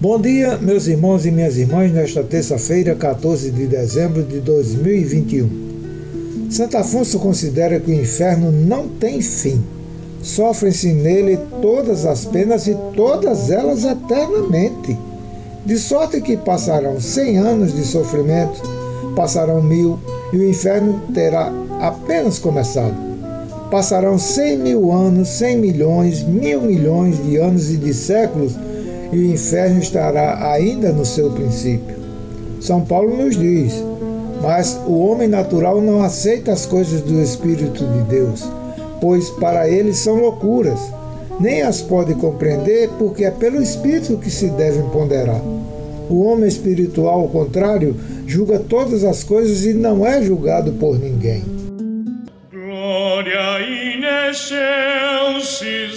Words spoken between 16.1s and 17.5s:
que passarão cem